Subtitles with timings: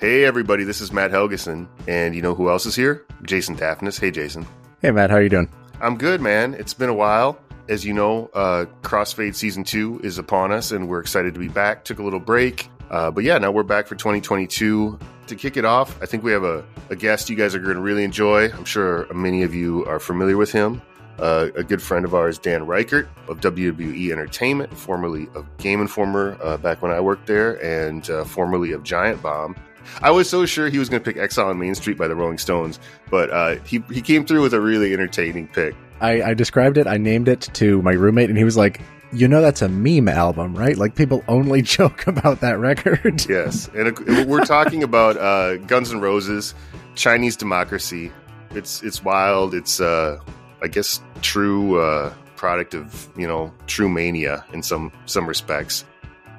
[0.00, 3.04] Hey, everybody, this is Matt Helgeson, and you know who else is here?
[3.20, 4.00] Jason Daphnis.
[4.00, 4.46] Hey, Jason.
[4.80, 5.50] Hey, Matt, how are you doing?
[5.78, 6.54] I'm good, man.
[6.54, 7.38] It's been a while.
[7.68, 11.48] As you know, uh, Crossfade Season 2 is upon us, and we're excited to be
[11.48, 11.84] back.
[11.84, 12.70] Took a little break.
[12.88, 14.98] Uh, but yeah, now we're back for 2022.
[15.26, 17.76] To kick it off, I think we have a, a guest you guys are going
[17.76, 18.50] to really enjoy.
[18.50, 20.80] I'm sure many of you are familiar with him.
[21.18, 26.38] Uh, a good friend of ours, Dan Ryckert of WWE Entertainment, formerly of Game Informer
[26.42, 29.54] uh, back when I worked there, and uh, formerly of Giant Bomb.
[30.02, 32.16] I was so sure he was going to pick Exile on Main Street by the
[32.16, 32.78] Rolling Stones,
[33.10, 35.74] but uh, he he came through with a really entertaining pick.
[36.00, 38.80] I, I described it, I named it to my roommate, and he was like,
[39.12, 40.76] you know that's a meme album, right?
[40.76, 43.24] Like people only joke about that record.
[43.28, 43.98] yes, and
[44.28, 46.54] we're talking about uh, Guns N' Roses,
[46.94, 48.12] Chinese Democracy.
[48.50, 49.54] It's it's wild.
[49.54, 50.18] It's uh,
[50.62, 55.84] I guess true uh, product of you know true mania in some some respects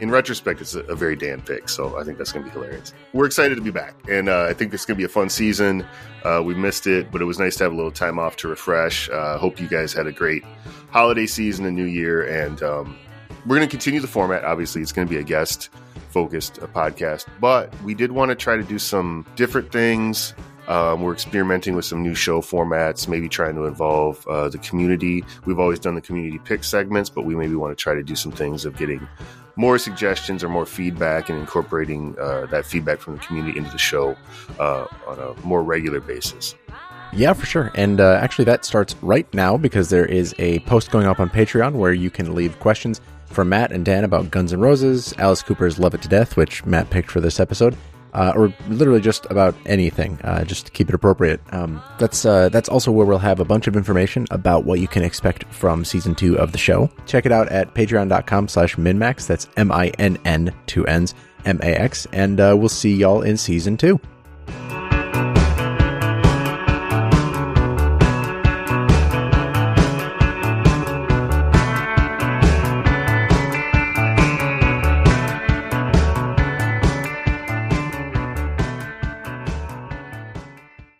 [0.00, 2.52] in retrospect, it's a, a, very Dan pick, so I think that's going to be
[2.52, 2.92] hilarious.
[3.12, 5.28] We're excited to be back, and uh, I think it's going to be a fun
[5.28, 5.86] season.
[6.24, 8.48] Uh, we missed it, but it was nice to have a little time off to
[8.48, 9.08] refresh.
[9.10, 10.42] Uh, hope you guys had a great
[10.90, 12.96] holiday season and New Year, and um,
[13.46, 14.44] we're going to continue the format.
[14.44, 15.68] Obviously, it's going to be a guest
[16.08, 20.34] focused uh, podcast, but we did want to try to do some different things.
[20.70, 25.24] Um, we're experimenting with some new show formats, maybe trying to involve uh, the community.
[25.44, 28.14] We've always done the community pick segments, but we maybe want to try to do
[28.14, 29.06] some things of getting
[29.56, 33.78] more suggestions or more feedback and incorporating uh, that feedback from the community into the
[33.78, 34.16] show
[34.60, 36.54] uh, on a more regular basis.
[37.12, 37.72] Yeah, for sure.
[37.74, 41.28] And uh, actually, that starts right now because there is a post going up on
[41.30, 45.42] Patreon where you can leave questions for Matt and Dan about Guns N' Roses, Alice
[45.42, 47.76] Cooper's Love It to Death, which Matt picked for this episode,
[48.12, 51.40] uh, or literally just about anything, uh, just to keep it appropriate.
[51.52, 54.88] Um, that's uh, that's also where we'll have a bunch of information about what you
[54.88, 56.90] can expect from season two of the show.
[57.06, 59.26] Check it out at patreon.com slash minnmax.
[59.26, 62.06] That's M-I-N-N, two N's, M-A-X.
[62.12, 64.00] And uh, we'll see y'all in season two.